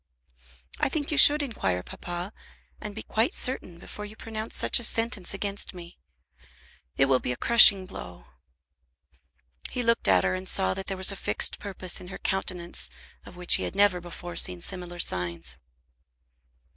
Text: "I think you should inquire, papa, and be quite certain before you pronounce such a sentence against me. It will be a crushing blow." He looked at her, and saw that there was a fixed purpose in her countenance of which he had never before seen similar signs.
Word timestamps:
"I 0.79 0.89
think 0.89 1.11
you 1.11 1.17
should 1.19 1.43
inquire, 1.43 1.83
papa, 1.83 2.33
and 2.81 2.95
be 2.95 3.03
quite 3.03 3.35
certain 3.35 3.77
before 3.77 4.03
you 4.03 4.15
pronounce 4.15 4.55
such 4.55 4.79
a 4.79 4.83
sentence 4.83 5.31
against 5.35 5.75
me. 5.75 5.99
It 6.97 7.05
will 7.05 7.19
be 7.19 7.31
a 7.31 7.37
crushing 7.37 7.85
blow." 7.85 8.25
He 9.69 9.83
looked 9.83 10.07
at 10.07 10.23
her, 10.23 10.33
and 10.33 10.49
saw 10.49 10.73
that 10.73 10.87
there 10.87 10.97
was 10.97 11.11
a 11.11 11.15
fixed 11.15 11.59
purpose 11.59 12.01
in 12.01 12.07
her 12.07 12.17
countenance 12.17 12.89
of 13.27 13.35
which 13.35 13.57
he 13.57 13.63
had 13.63 13.75
never 13.75 14.01
before 14.01 14.35
seen 14.35 14.63
similar 14.63 14.97
signs. 14.97 15.57